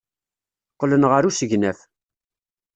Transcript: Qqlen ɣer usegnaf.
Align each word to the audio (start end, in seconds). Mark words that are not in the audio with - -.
Qqlen 0.73 1.03
ɣer 1.11 1.23
usegnaf. 1.29 1.79